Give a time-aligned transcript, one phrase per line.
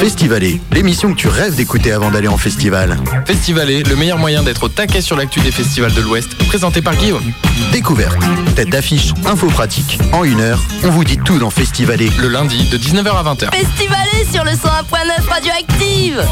[0.00, 2.96] Festivalé, l'émission que tu rêves d'écouter avant d'aller en festival.
[3.26, 6.96] Festivalé, le meilleur moyen d'être au taquet sur l'actu des festivals de l'Ouest, présenté par
[6.96, 7.22] Guillaume.
[7.70, 8.18] Découverte,
[8.56, 9.98] tête d'affiche, info pratique.
[10.14, 12.08] En une heure, on vous dit tout dans Festivalé.
[12.18, 13.54] Le lundi de 19h à 20h.
[13.54, 16.24] Festivalé sur le 101.9 Radioactive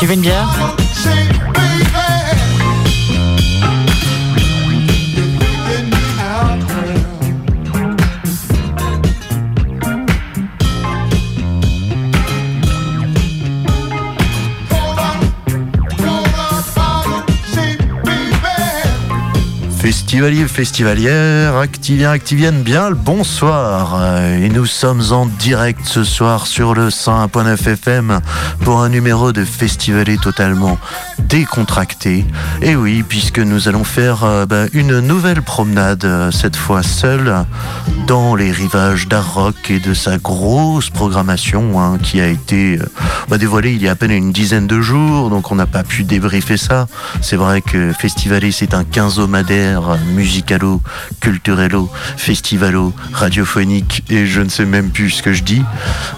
[0.00, 0.48] Tu veux une bière?
[19.82, 24.22] Festivalier, festivalière, activien, activienne, bien le bonsoir.
[24.40, 28.20] Et nous sommes en direct ce soir sur le 101.9 FM
[28.60, 30.78] pour un numéro de Festivalé totalement
[31.32, 32.26] décontracté.
[32.60, 37.46] Et oui, puisque nous allons faire euh, bah, une nouvelle promenade, euh, cette fois seule,
[38.06, 42.84] dans les rivages d'Arrock et de sa grosse programmation hein, qui a été euh,
[43.30, 45.84] bah, dévoilée il y a à peine une dizaine de jours, donc on n'a pas
[45.84, 46.86] pu débriefer ça.
[47.22, 50.82] C'est vrai que Festivalé, c'est un quinzomadaire musicalo,
[51.20, 55.62] culturello, festivalo, radiophonique et je ne sais même plus ce que je dis.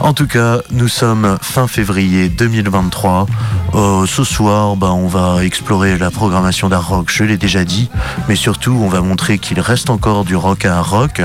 [0.00, 3.26] En tout cas, nous sommes fin février 2023.
[3.74, 7.90] Euh, ce soir, on va explorer la programmation d'art rock, je l'ai déjà dit,
[8.28, 11.22] mais surtout on va montrer qu'il reste encore du rock à art rock,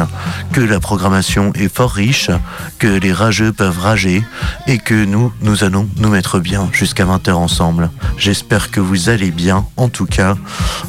[0.52, 2.32] que la programmation est fort riche,
[2.78, 4.24] que les rageux peuvent rager
[4.68, 7.90] et que nous, nous allons nous mettre bien jusqu'à 20h ensemble.
[8.18, 10.36] J'espère que vous allez bien, en tout cas.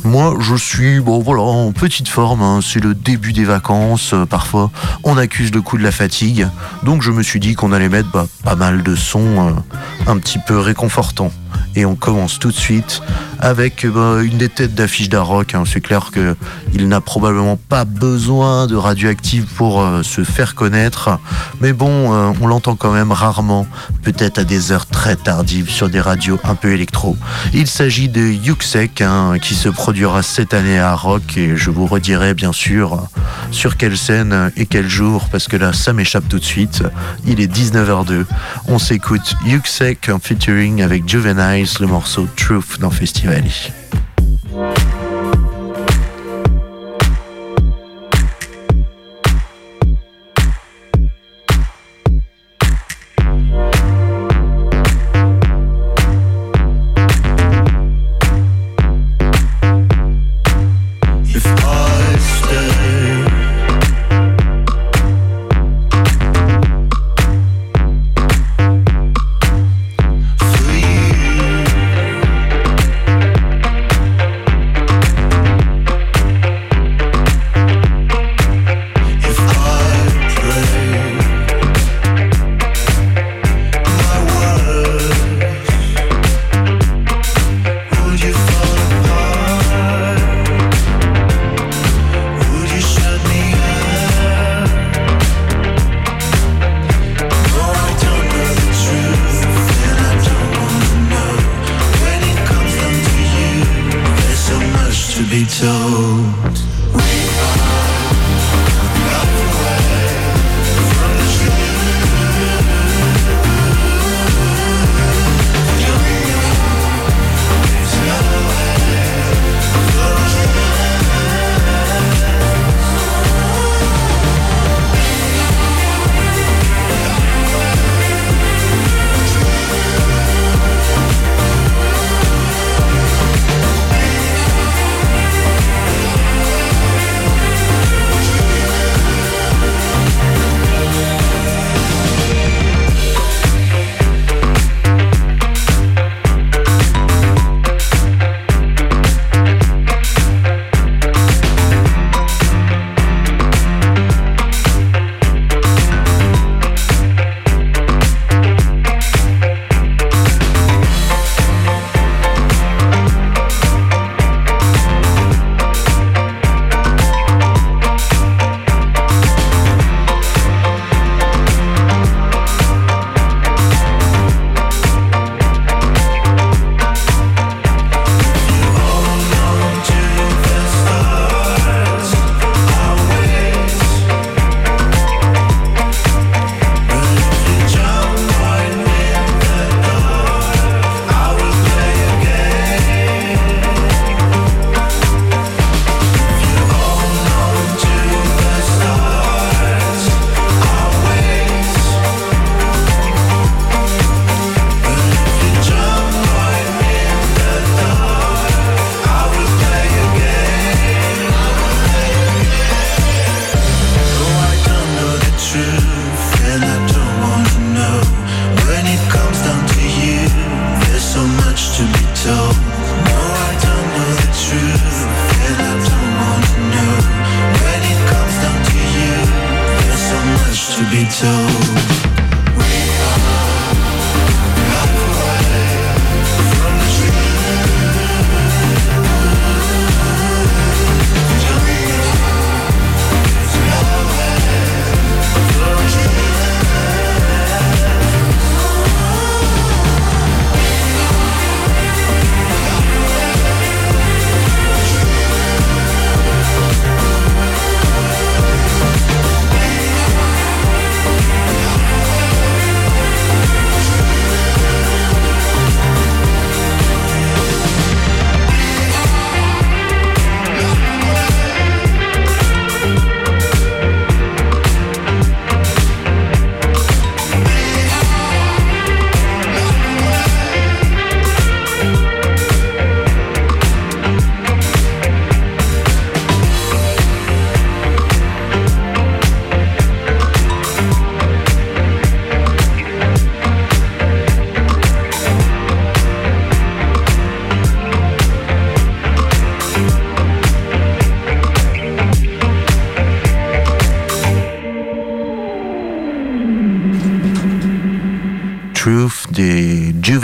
[0.05, 2.61] Moi, je suis, bon voilà, en petite forme, hein.
[2.63, 4.71] c'est le début des vacances, parfois
[5.05, 6.49] on accuse le coup de la fatigue,
[6.83, 10.19] donc je me suis dit qu'on allait mettre bah, pas mal de sons euh, un
[10.19, 11.33] petit peu réconfortants.
[11.77, 13.01] Et on commence tout de suite
[13.41, 15.55] avec bah, une des têtes d'affiche d'Aroc.
[15.55, 15.65] Hein.
[15.67, 16.37] C'est clair que
[16.75, 21.19] il n'a probablement pas besoin de radioactive pour euh, se faire connaître.
[21.61, 23.67] Mais bon, euh, on l'entend quand même rarement,
[24.03, 27.17] peut-être à des heures très tardives sur des radios un peu électro.
[27.55, 31.87] Il s'agit de Yuxek hein, qui se produira cette année à Rock et je vous
[31.87, 33.21] redirai bien sûr euh,
[33.51, 36.83] sur quelle scène et quel jour parce que là ça m'échappe tout de suite.
[37.27, 38.25] Il est 19h02.
[38.69, 41.05] On s'écoute Yuxek en featuring avec
[41.41, 43.73] Juveniles le morceau Truth dans Festivali.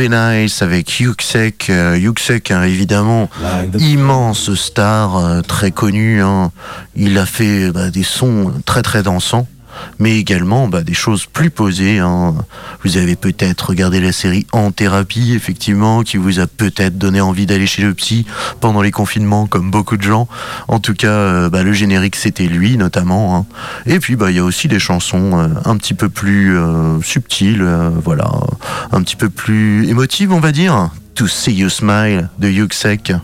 [0.06, 1.68] Juveniles avec Yuxek.
[1.70, 3.28] Euh, Yuxek, hein, évidemment,
[3.78, 6.22] immense star, euh, très connu.
[6.22, 6.52] Hein.
[6.94, 9.46] Il a fait bah, des sons très très dansants
[9.98, 11.98] mais également bah, des choses plus posées.
[11.98, 12.34] Hein.
[12.86, 17.44] Vous avez peut-être regardé la série En thérapie, effectivement, qui vous a peut-être donné envie
[17.44, 18.26] d'aller chez le psy
[18.60, 20.28] pendant les confinements, comme beaucoup de gens.
[20.68, 23.36] En tout cas, euh, bah, le générique, c'était lui, notamment.
[23.36, 23.46] Hein.
[23.86, 27.02] Et puis, bah, il y a aussi des chansons euh, un petit peu plus euh,
[27.02, 27.68] subtiles,
[28.04, 28.30] voilà,
[28.92, 30.90] un petit peu plus émotives, on va dire.
[31.16, 33.14] To See You Smile de Yuxek.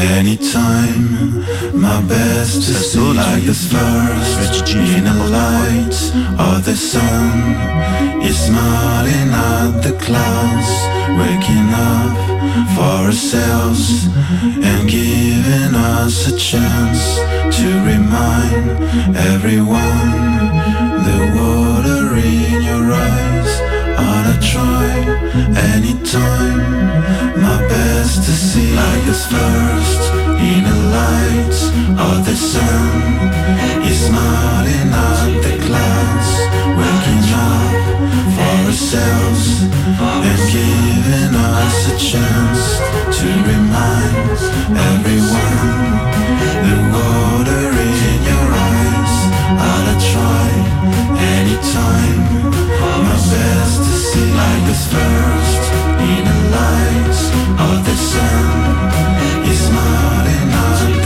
[0.00, 1.44] Anytime,
[1.78, 5.96] my best to see like the first in the light
[6.40, 8.22] of the sun.
[8.22, 10.70] Is smiling at the clouds,
[11.20, 12.16] waking up
[12.74, 14.06] for ourselves
[14.62, 17.16] and giving us a chance
[17.56, 18.70] to remind
[19.16, 20.12] everyone
[21.08, 23.52] the water in your eyes.
[23.98, 24.88] I'll try
[25.74, 26.60] anytime
[27.42, 27.69] my
[28.10, 28.74] best to see.
[28.74, 30.02] Like us first
[30.50, 31.58] in the light
[32.08, 32.90] of the sun.
[33.86, 36.30] Is smiling at the clouds
[36.78, 37.72] waking up
[38.34, 39.62] for ourselves
[40.26, 42.62] and giving us a chance
[43.18, 44.38] to remind
[44.90, 45.70] everyone.
[46.66, 49.16] The water in your eyes
[49.70, 50.48] I'll try
[51.36, 52.20] anytime.
[53.06, 54.30] My best to see.
[54.40, 55.69] Like us first
[56.08, 57.20] in the light
[57.66, 60.99] of the sun is smiling at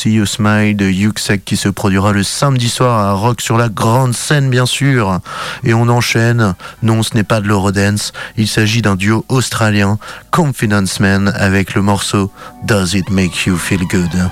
[0.00, 3.68] See You Smile de Yuxek qui se produira le samedi soir à Rock sur la
[3.68, 5.20] grande scène bien sûr.
[5.62, 9.98] Et on enchaîne, non ce n'est pas de l'Eurodance, il s'agit d'un duo australien,
[10.30, 12.32] Confidence Man avec le morceau
[12.64, 14.30] Does It Make You Feel Good?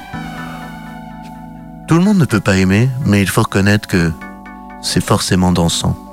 [1.86, 4.10] Tout le monde ne peut pas aimer, mais il faut reconnaître que
[4.80, 6.07] c'est forcément dansant.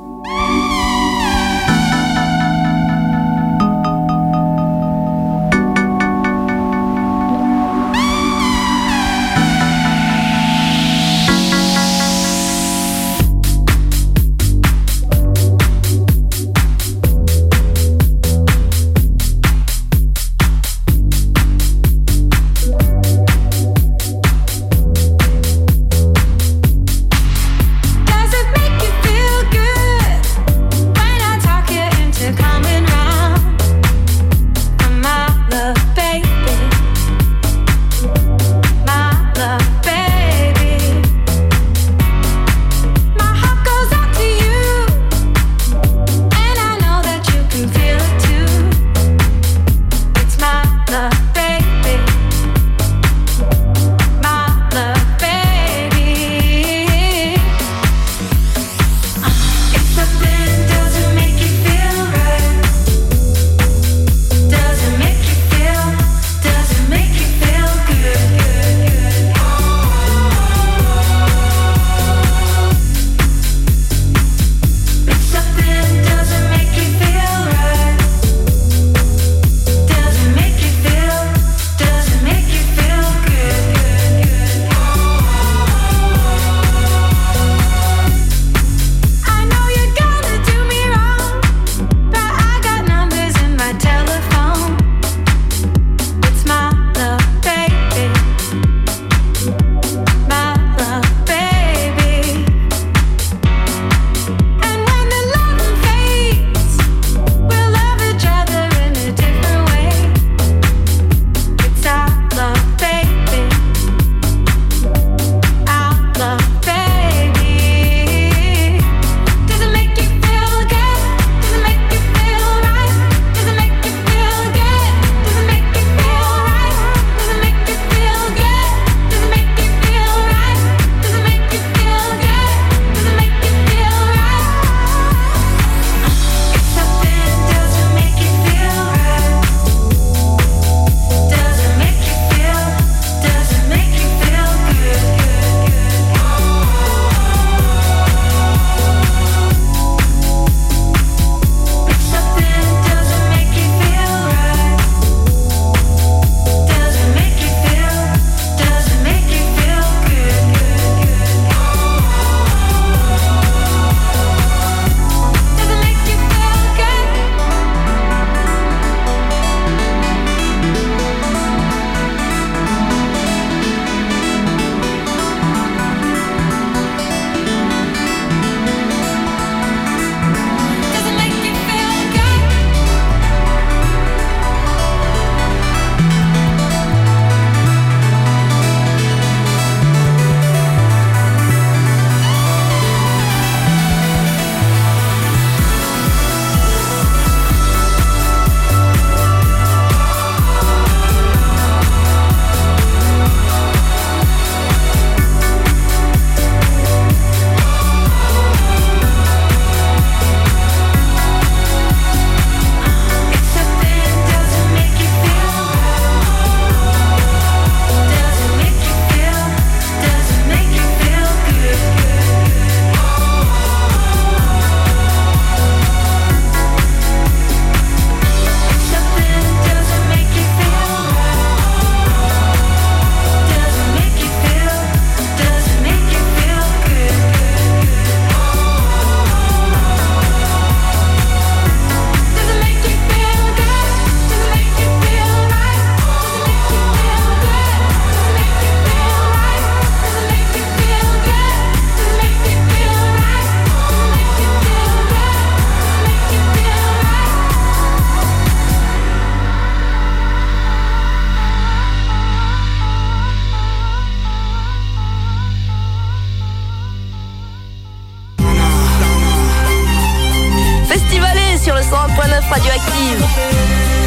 [271.65, 274.04] sur le 101.9 Radioactive.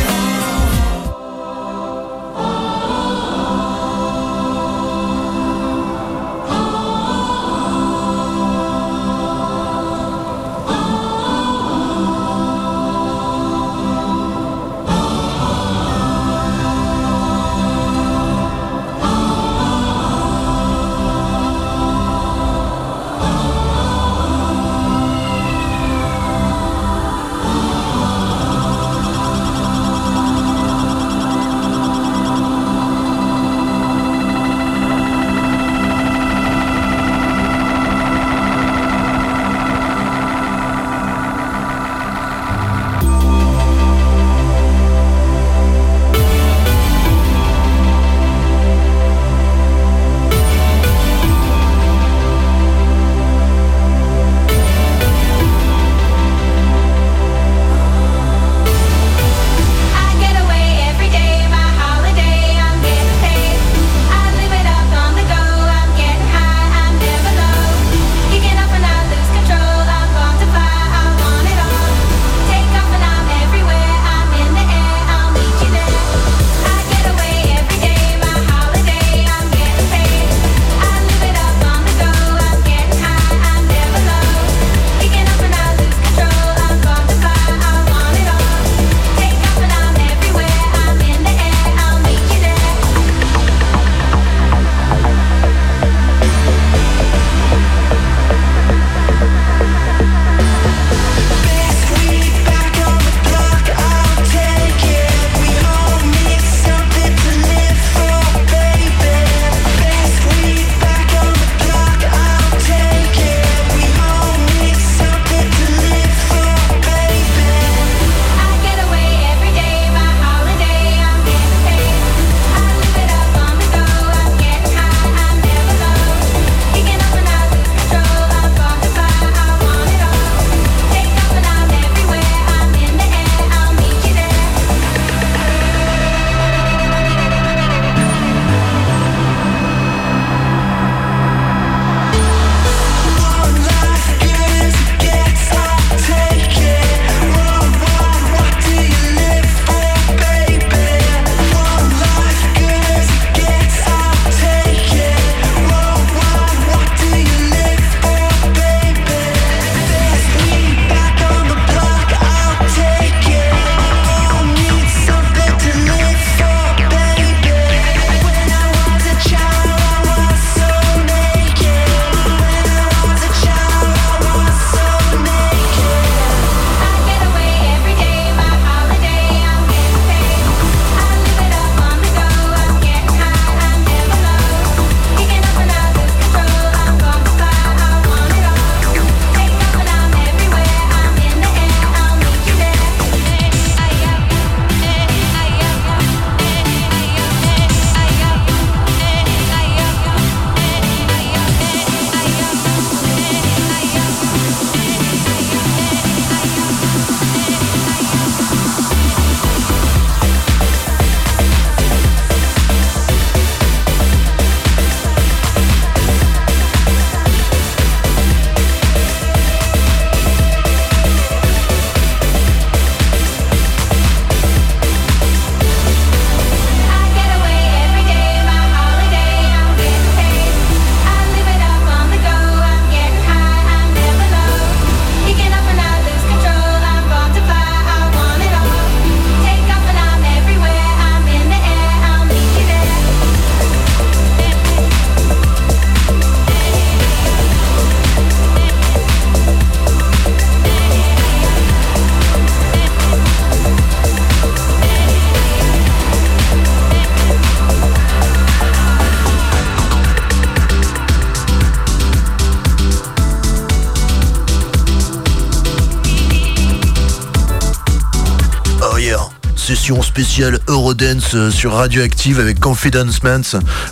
[270.19, 270.58] Spéciale
[270.89, 273.43] Eurodance euh, sur Radioactive avec Confidence Man,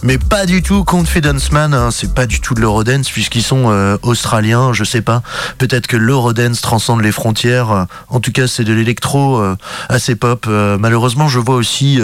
[0.03, 3.65] mais pas du tout Confidence Man, hein, c'est pas du tout de l'Eurodance puisqu'ils sont
[3.67, 5.21] euh, australiens, je sais pas.
[5.59, 7.87] Peut-être que l'Eurodance transcende les frontières.
[8.09, 9.57] En tout cas, c'est de l'électro euh,
[9.91, 10.47] assez pop.
[10.47, 12.01] malheureusement, je vois aussi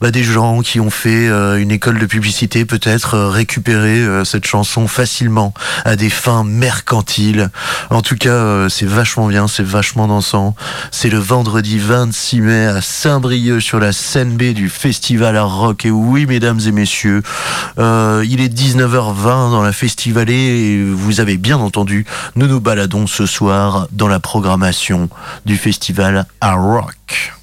[0.00, 5.54] bah, des gens qui ont fait une école de publicité, peut-être récupérer cette chanson facilement
[5.84, 7.50] à des fins mercantiles.
[7.90, 10.56] En tout cas, c'est vachement bien, c'est vachement dansant.
[10.90, 15.84] C'est le vendredi 26 mai à Saint-Brieuc sur la scène B du Festival à Rock.
[15.84, 17.22] Et oui, mesdames et messieurs,
[17.78, 23.06] euh, il est 19h20 dans la Festivalée et vous avez bien entendu, nous nous baladons
[23.06, 25.10] ce soir dans la programmation
[25.44, 27.34] du Festival à Rock.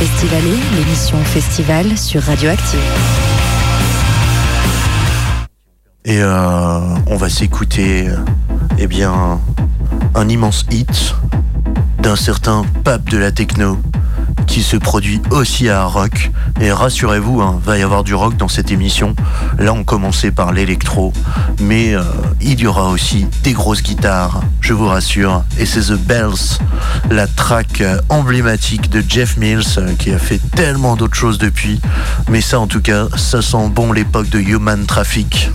[0.00, 2.80] Festivalé, l'émission Festival sur Radioactive.
[6.04, 8.08] Et euh, on va s'écouter,
[8.76, 9.38] eh bien,
[10.16, 11.14] un immense hit
[12.00, 13.78] d'un certain pape de la techno
[14.46, 16.30] qui se produit aussi à rock.
[16.60, 19.14] Et rassurez-vous, hein, va y avoir du rock dans cette émission.
[19.58, 21.12] Là, on commençait par l'électro,
[21.60, 22.02] mais euh,
[22.40, 25.44] il y aura aussi des grosses guitares, je vous rassure.
[25.58, 26.58] Et c'est The Bells,
[27.10, 31.80] la track euh, emblématique de Jeff Mills, euh, qui a fait tellement d'autres choses depuis.
[32.28, 35.50] Mais ça, en tout cas, ça sent bon l'époque de Human Traffic.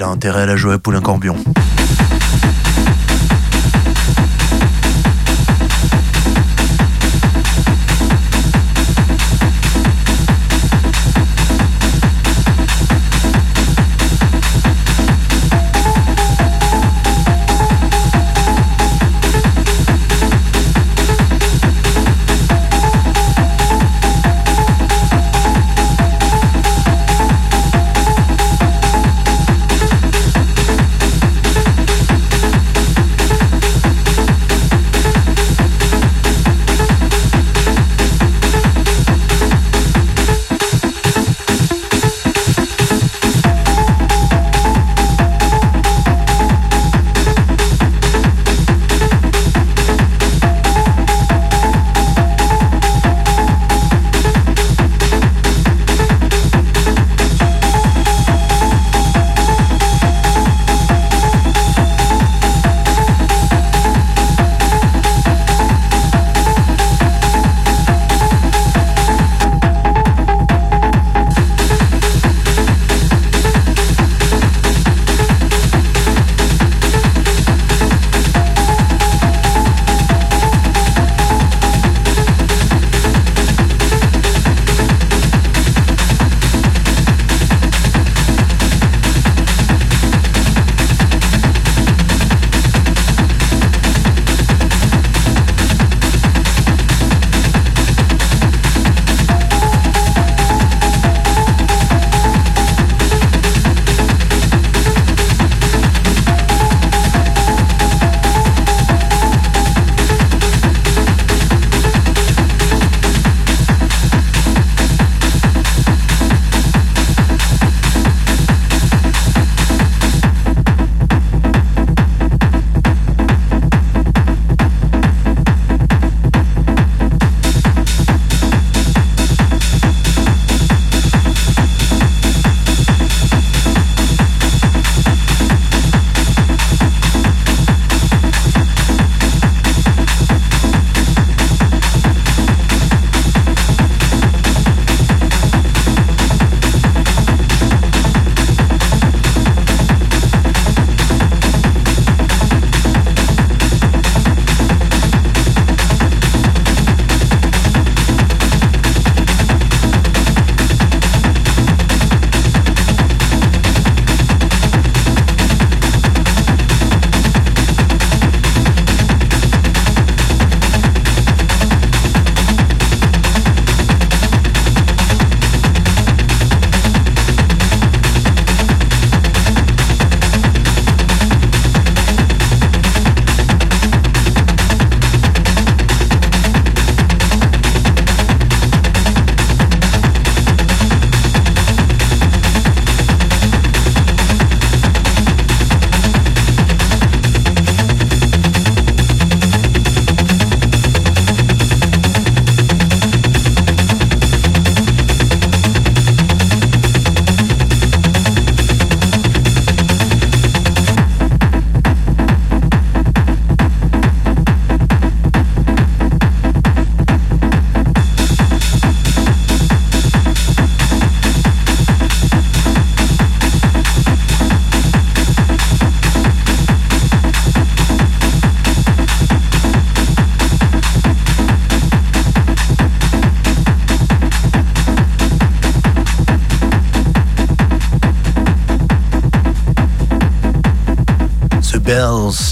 [0.00, 1.02] Il a intérêt à la jouer à Poulain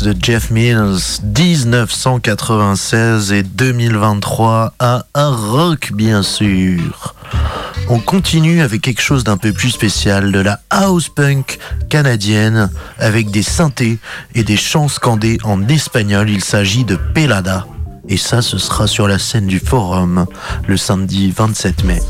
[0.02, 7.14] De Jeff Mills, 1996 et 2023 à un rock bien sûr.
[7.88, 11.58] On continue avec quelque chose d'un peu plus spécial, de la house punk
[11.88, 13.98] canadienne avec des synthés
[14.34, 16.30] et des chants scandés en espagnol.
[16.30, 17.66] Il s'agit de Pelada.
[18.08, 20.26] Et ça, ce sera sur la scène du Forum
[20.66, 22.00] le samedi 27 mai.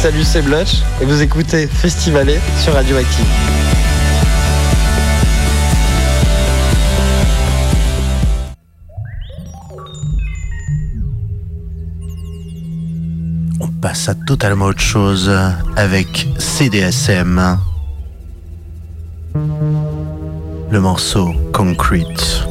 [0.00, 3.24] Salut, c'est Blotch et vous écoutez Festivalet sur Radioactive.
[13.58, 15.32] On passe à totalement autre chose
[15.74, 17.58] avec CDSM.
[20.70, 22.46] Le morceau Concrete.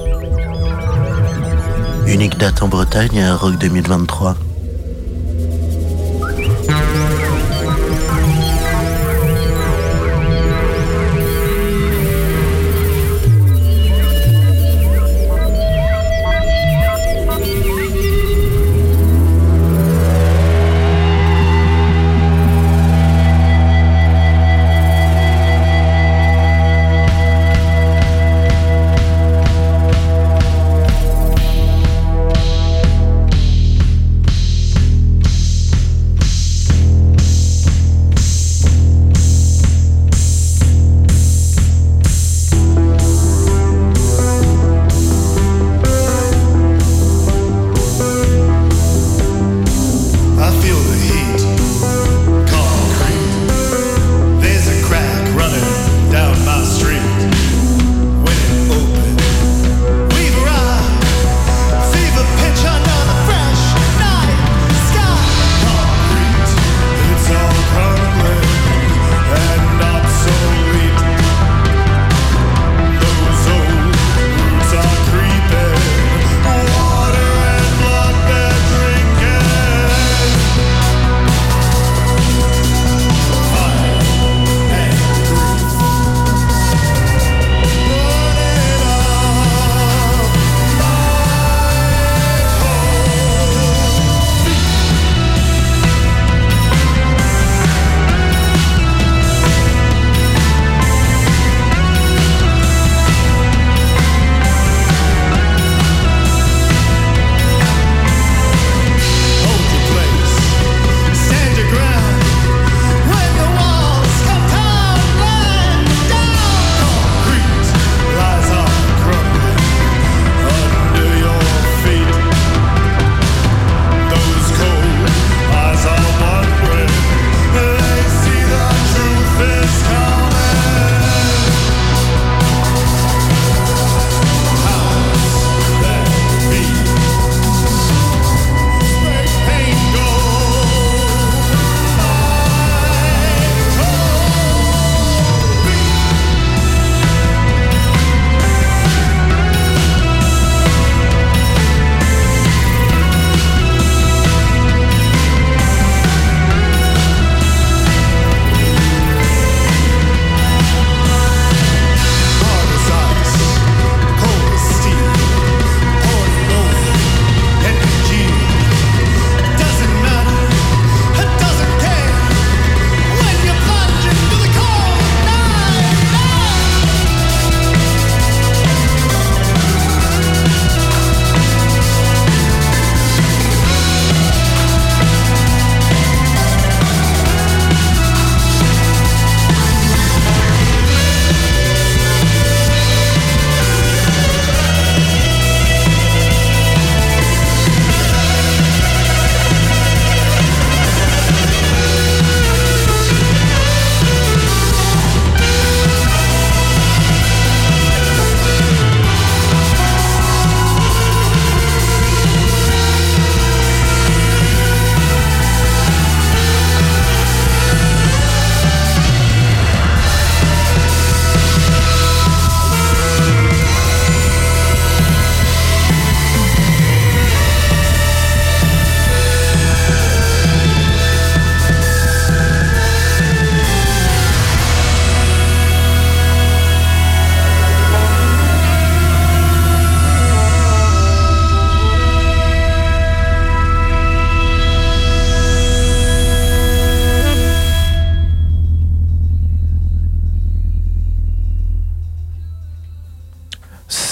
[2.08, 4.36] Unique date en Bretagne, euh, Rock 2023.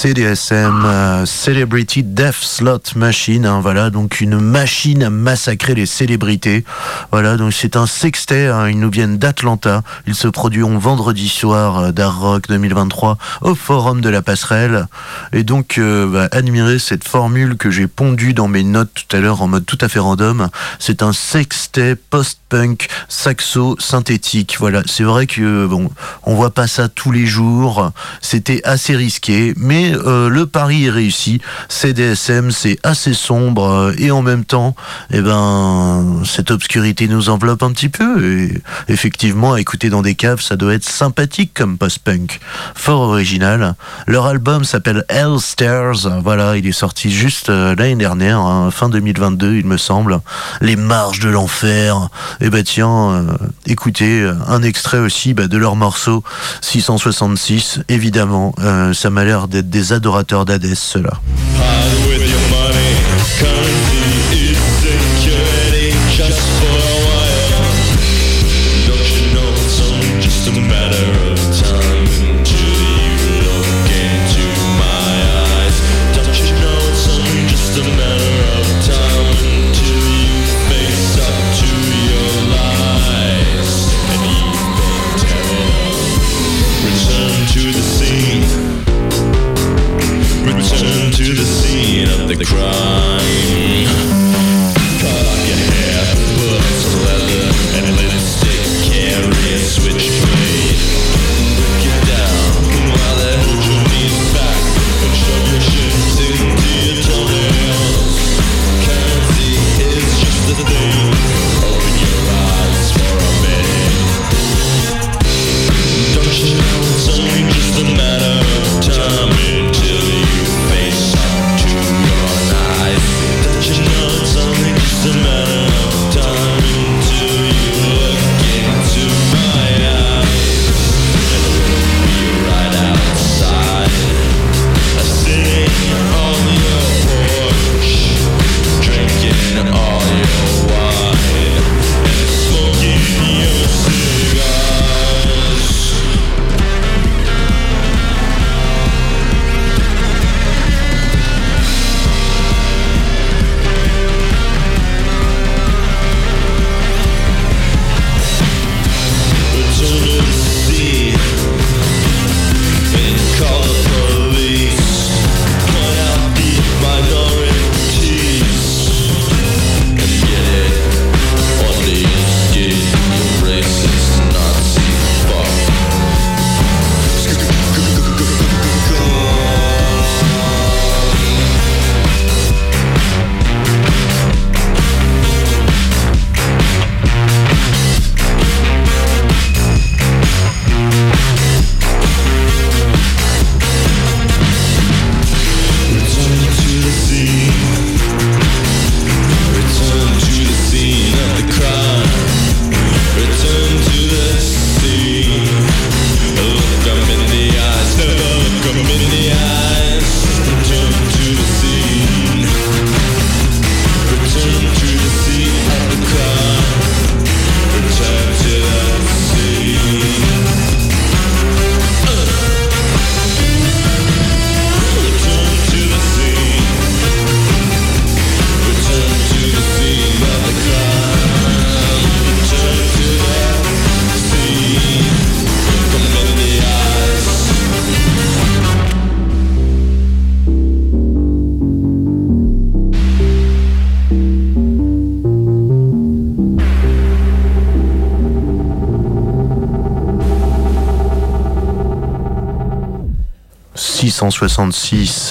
[0.06, 3.43] CDSM, euh, Celebrity Death Slot Machine.
[3.47, 6.64] Hein, voilà, donc une machine à massacrer les célébrités.
[7.12, 8.45] Voilà, donc c'est un sextet.
[8.45, 9.82] Hein, ils nous viennent d'Atlanta.
[10.06, 14.86] Ils se produiront vendredi soir euh, d'Art Rock 2023 au Forum de la Passerelle.
[15.34, 16.30] Et donc, euh, bah,
[16.78, 19.89] cette formule que j'ai pondue dans mes notes tout à l'heure en mode tout à
[19.89, 20.49] fait random.
[20.78, 24.58] C'est un sextet post-punk saxo synthétique.
[24.60, 25.89] Voilà, c'est vrai que bon,
[26.24, 27.91] on voit pas ça tous les jours.
[28.22, 31.41] C'était assez risqué, mais euh, le pari est réussi.
[31.70, 34.76] CDSM, c'est assez sombre euh, et en même temps,
[35.12, 38.24] eh ben, cette obscurité nous enveloppe un petit peu.
[38.26, 42.39] Et effectivement, écouter dans des caves, ça doit être sympathique comme post-punk.
[42.74, 43.76] Fort original.
[44.08, 46.22] Leur album s'appelle Hell Stairs.
[46.24, 50.20] Voilà, il est sorti juste euh, l'année dernière, hein, fin 2022, il me semble.
[50.62, 52.10] Les marges de l'enfer.
[52.41, 53.26] Eh ben tiens,
[53.66, 56.24] écoutez un extrait aussi bah, de leur morceau
[56.62, 57.82] 666.
[57.89, 58.54] Évidemment,
[58.93, 61.13] ça m'a l'air d'être des adorateurs d'Hadès, ceux-là.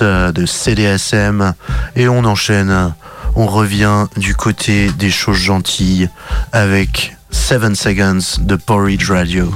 [0.03, 1.55] Euh, de CDSM
[1.95, 2.95] et on enchaîne.
[3.37, 6.09] On revient du côté des choses gentilles
[6.53, 9.51] avec 7 Seconds de Porridge Radio.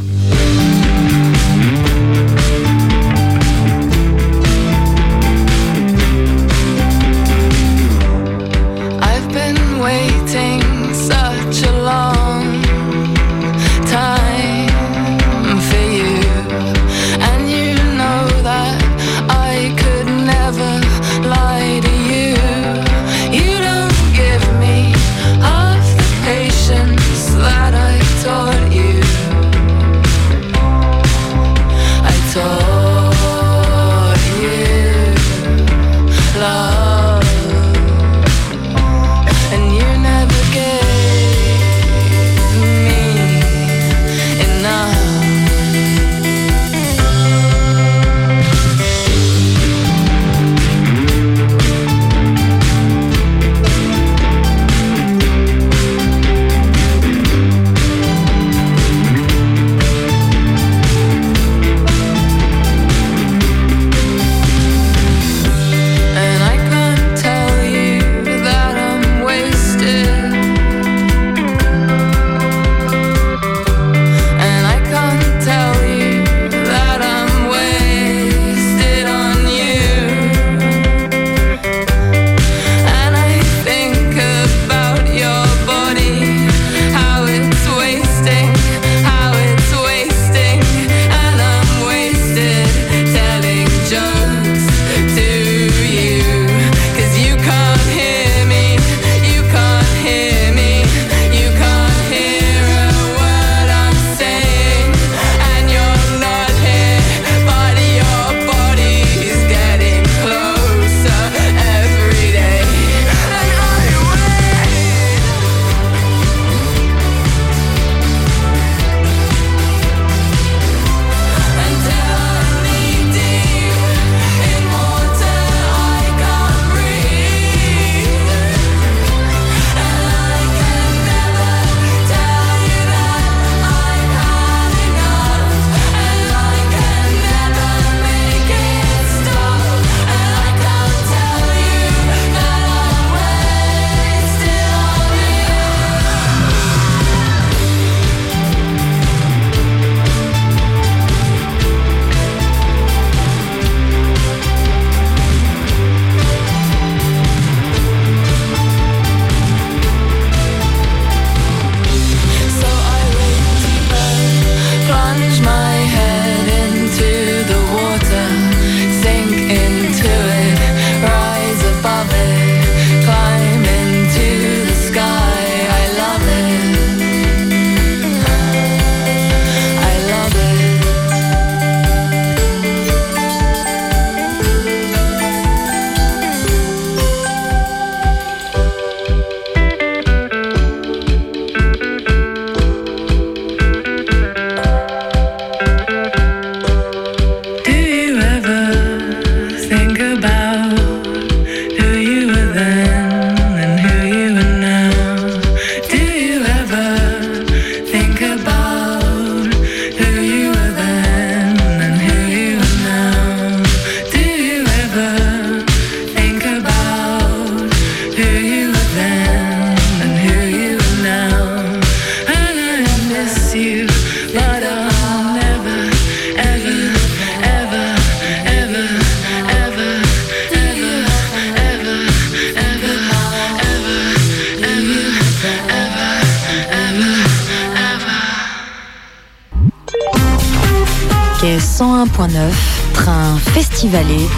[241.48, 242.52] Quai 101.9,
[242.92, 244.28] train festivalé.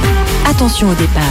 [0.48, 1.22] Attention au départ.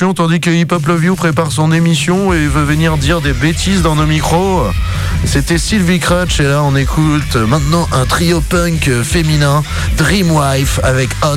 [0.00, 3.82] Tandis que Hip Hop Love You prépare son émission et veut venir dire des bêtises
[3.82, 4.64] dans nos micros.
[5.26, 9.62] C'était Sylvie Crutch et là on écoute maintenant un trio punk féminin,
[9.98, 11.36] Dreamwife avec Hot,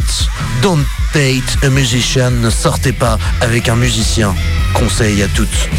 [0.62, 4.34] Don't Date a Musician, ne sortez pas avec un musicien.
[4.74, 5.70] Conseil à toutes.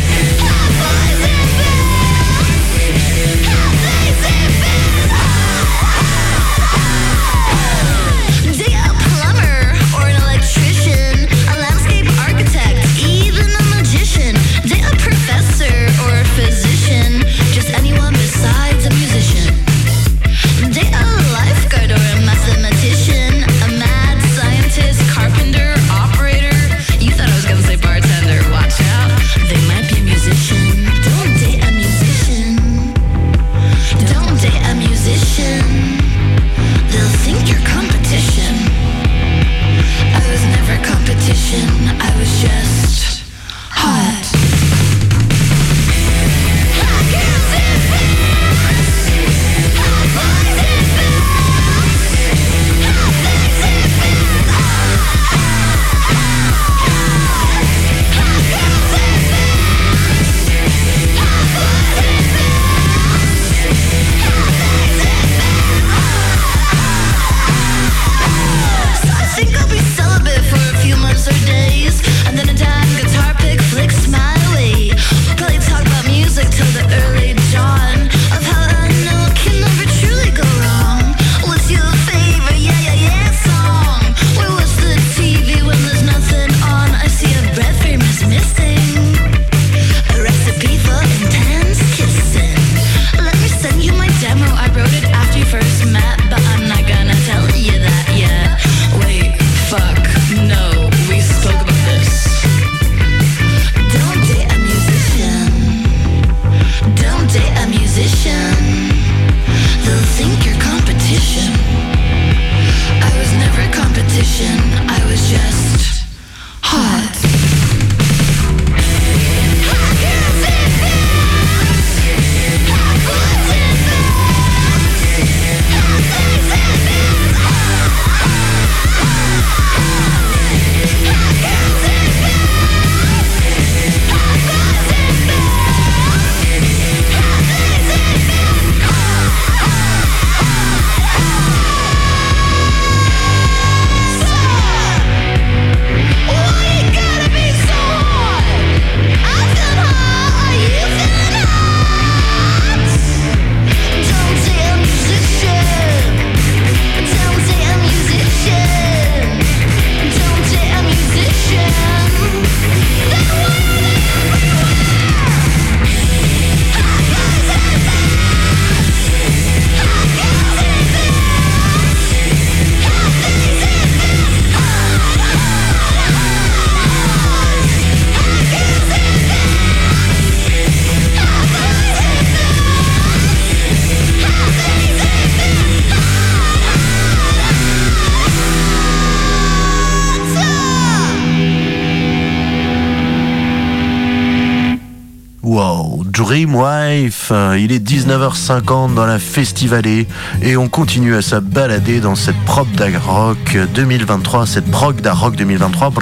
[197.59, 200.07] Il est 19h50 dans la Festivalée
[200.43, 202.67] et on continue à se balader dans cette prop
[203.07, 205.93] rock 2023, cette prog rock 2023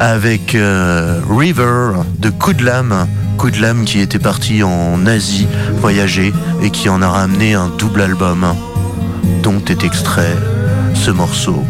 [0.00, 3.06] avec euh, River de Kudlam.
[3.38, 5.46] Kudlam qui était parti en Asie
[5.80, 6.32] voyager
[6.62, 8.46] et qui en a ramené un double album
[9.42, 10.36] dont est extrait
[10.94, 11.64] ce morceau.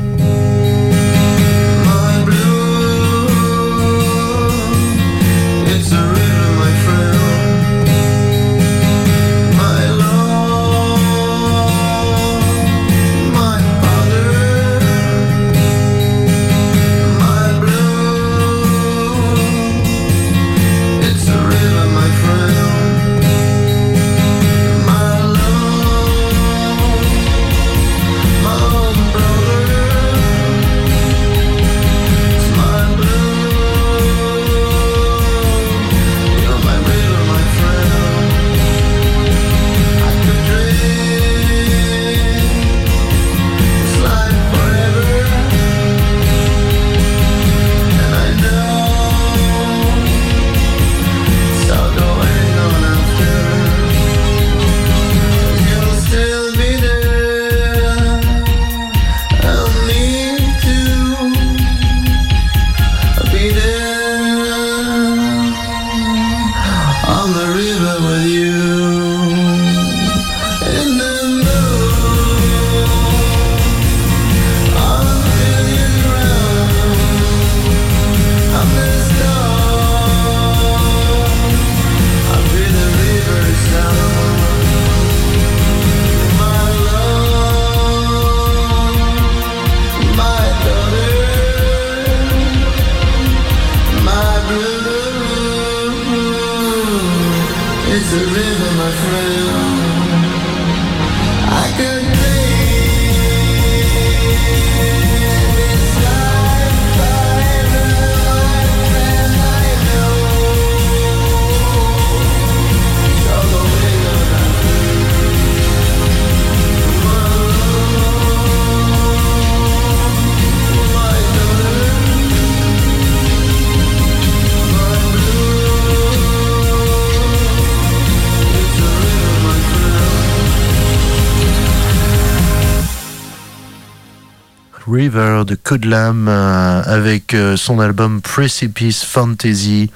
[135.10, 139.90] De Kudlam euh, avec euh, son album Precipice Fantasy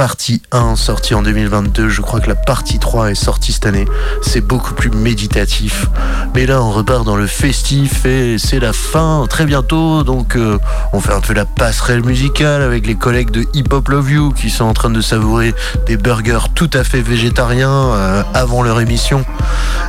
[0.00, 1.90] partie 1 sortie en 2022.
[1.90, 3.84] Je crois que la partie 3 est sortie cette année.
[4.22, 5.88] C'est beaucoup plus méditatif.
[6.34, 10.02] Mais là, on repart dans le festif et c'est la fin très bientôt.
[10.02, 10.58] Donc, euh,
[10.94, 14.32] on fait un peu la passerelle musicale avec les collègues de Hip Hop Love You
[14.32, 15.54] qui sont en train de savourer
[15.86, 19.26] des burgers tout à fait végétariens avant leur émission.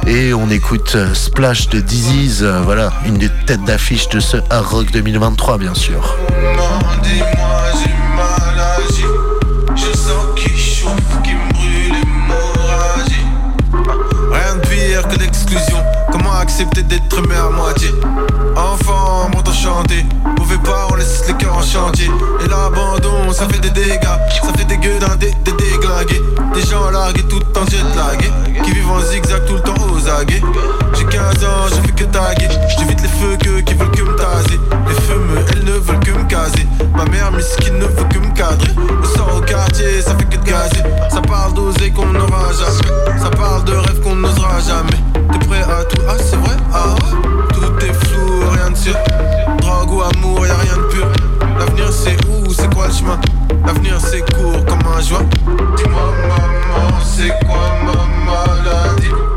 [0.08, 2.44] Et on écoute Splash de Disease.
[2.66, 6.18] voilà, une des têtes d'affiche de ce Hard Rock 2023, bien sûr.
[16.62, 17.90] Accepter d'être aimé à moitié?
[18.56, 20.06] Enfant, monte enchanté.
[20.38, 22.06] Mauvais pas, on laisse les cœurs en chantier.
[22.06, 24.00] Et l'abandon, ça fait des dégâts.
[24.44, 26.22] Ça fait des gueux d'un des, des déglingués.
[26.54, 28.32] Des gens largués tout en jet lagué.
[28.64, 29.74] Qui vivent en zigzag tout le temps
[30.94, 32.50] J'ai 15 ans, je fais que taguer.
[32.78, 34.60] J'évite les feux que, qui veulent que me taser.
[34.88, 36.68] Les feux elles ne veulent que me caser.
[36.96, 38.72] Ma mère misquine ne veut que me cadrer.
[39.02, 40.84] On sort au quartier, ça fait que de gazer.
[41.10, 43.20] Ça parle d'oser qu'on n'aura jamais.
[43.20, 45.00] Ça parle de rêves qu'on n'osera jamais.
[45.32, 46.02] T'es prêt à tout?
[46.08, 46.58] Ah, c'est vrai?
[46.74, 48.96] Ah ouais Tout est flou, rien de sûr.
[49.60, 51.08] Drogue ou amour, y'a rien de pur.
[51.58, 52.54] L'avenir c'est où?
[52.54, 53.20] C'est quoi le chemin?
[53.66, 55.26] L'avenir c'est court comme un joint.
[55.78, 59.31] Dis-moi, maman, c'est quoi ma maladie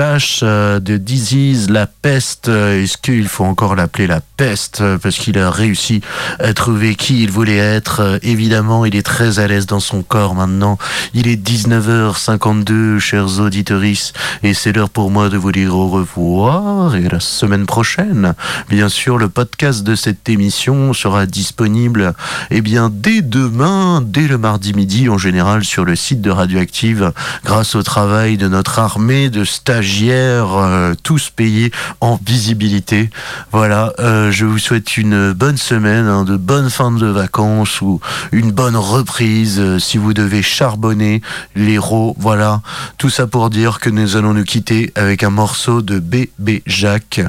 [0.00, 2.48] Euh, de Disease, la peste.
[2.48, 6.00] euh, Est-ce qu'il faut encore l'appeler la peste euh, Parce qu'il a réussi
[6.38, 8.18] à trouver qui il voulait être.
[8.22, 10.78] Évidemment, il est très à l'aise dans son corps maintenant.
[11.12, 16.96] Il est 19h52, chers auditoris, et c'est l'heure pour moi de vous dire au revoir.
[16.96, 18.32] Et la semaine prochaine,
[18.70, 22.14] bien sûr, le podcast de cette émission sera disponible
[22.50, 27.12] eh bien, dès demain, dès le mardi midi, en général, sur le site de Radioactive,
[27.44, 33.10] grâce au travail de notre armée de stagiaires, euh, tous payés en visibilité.
[33.52, 38.00] Voilà, euh, je vous souhaite une bonne semaine, hein, de bonnes fins de vacances ou
[38.32, 41.22] une bonne reprise euh, si vous devez charbonner
[41.54, 42.14] l'héros.
[42.18, 42.62] Voilà,
[42.98, 47.20] tout ça pour dire que nous allons nous quitter avec un morceau de Bébé Jacques.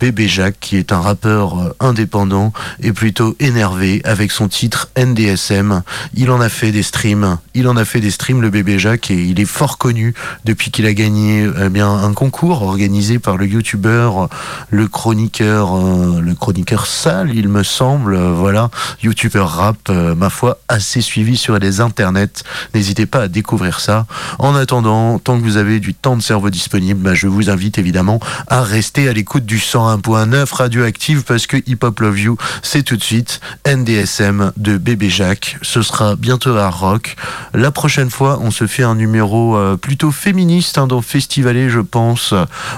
[0.00, 5.82] Bébé Jacques, qui est un rappeur indépendant et plutôt énervé avec son titre NDSM.
[6.14, 7.38] Il en a fait des streams.
[7.54, 10.14] Il en a fait des streams, le Bébé Jacques, et il est fort connu
[10.44, 14.28] depuis qu'il a gagné eh bien, un concours organisé par le youtubeur,
[14.70, 18.16] le chroniqueur, euh, le chroniqueur sale, il me semble.
[18.16, 18.70] voilà,
[19.02, 22.44] youtubeur rap, euh, ma foi, assez suivi sur les internets.
[22.74, 24.06] N'hésitez pas à découvrir ça.
[24.38, 27.78] En attendant, tant que vous avez du temps de cerveau disponible, bah, je vous invite
[27.78, 32.82] évidemment à rester à l'écoute du 101.9 radioactive parce que Hip Hop Love You, c'est
[32.82, 35.58] tout de suite NDSM de Bébé Jacques.
[35.62, 37.16] Ce sera bientôt à Rock.
[37.54, 41.80] La prochaine fois, on se fait un numéro euh, plutôt féministe hein, dans Festivalet, je
[41.88, 42.34] pense.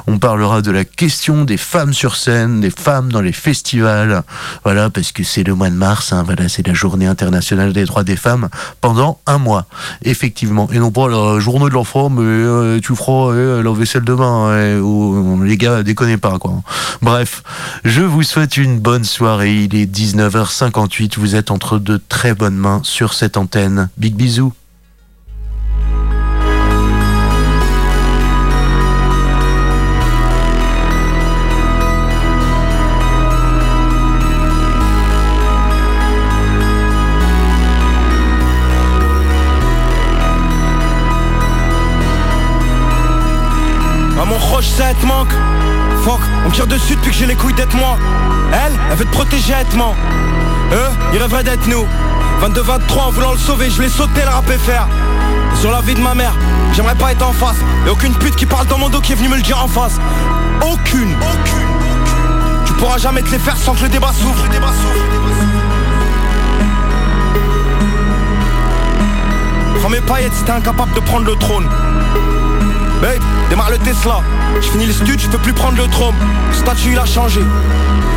[0.07, 4.23] On parlera de la question des femmes sur scène, des femmes dans les festivals.
[4.65, 7.85] Voilà, parce que c'est le mois de mars, hein, voilà, c'est la journée internationale des
[7.85, 8.49] droits des femmes
[8.81, 9.67] pendant un mois.
[10.03, 10.69] Effectivement.
[10.73, 14.79] Et non pas la journée de l'enfant, mais euh, tu feras euh, la vaisselle demain.
[14.81, 16.55] ou, les gars, déconnez pas, quoi.
[17.03, 17.43] Bref,
[17.85, 19.65] je vous souhaite une bonne soirée.
[19.65, 21.19] Il est 19h58.
[21.19, 23.89] Vous êtes entre de très bonnes mains sur cette antenne.
[23.97, 24.53] Big bisous.
[46.51, 47.97] Me tire dessus depuis que j'ai les couilles d'être moi.
[48.53, 49.95] Elle, elle veut te protéger être-moi
[50.73, 51.87] Eux, ils rêveraient d'être nous.
[52.43, 54.89] 22-23 en voulant le sauver, je l'ai sauté le rap faire
[55.55, 56.35] Sur la vie de ma mère,
[56.73, 57.57] j'aimerais pas être en face.
[57.87, 59.69] Et aucune pute qui parle dans mon dos qui est venue me le dire en
[59.69, 59.99] face.
[60.61, 61.15] Aucune.
[62.65, 64.45] Tu pourras jamais te les faire sans que le débat s'ouvre.
[69.79, 71.69] Prends mes paillettes si t'es incapable de prendre le trône.
[73.01, 74.21] Babe, démarre le Tesla.
[74.63, 76.15] Je finis le stud, je peux plus prendre le trône.
[76.49, 77.41] Le statut il a changé.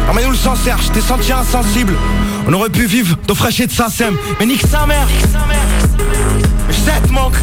[0.08, 1.94] Ramène-nous le sincère, je t'ai senti insensible.
[2.48, 4.16] On aurait pu vivre d'eau fraîche et de sa sème.
[4.40, 5.08] Mais nique sa mère.
[5.50, 5.56] Mais
[6.70, 7.36] je sais te manque.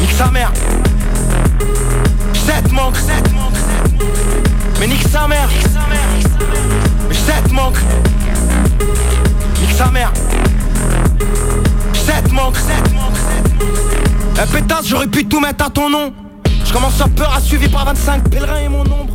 [0.00, 0.52] Nique sa mère.
[2.32, 2.96] Je sais te manque.
[4.78, 5.48] Mais nique sa mère.
[5.90, 7.78] Mais je sais te manque.
[9.60, 10.12] Nique sa mère.
[11.92, 12.56] Je sais te manque.
[14.42, 16.12] Eh pétasse, j'aurais pu tout mettre à ton nom.
[16.64, 19.14] Je commence à peur à suivre par 25 pèlerins et mon ombre.